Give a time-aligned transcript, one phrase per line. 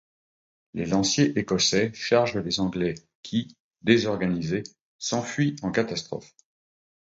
[0.73, 4.63] Les lanciers écossais chargent les Anglais qui, désorganisés,
[4.97, 6.33] s'enfuient en catastrophe.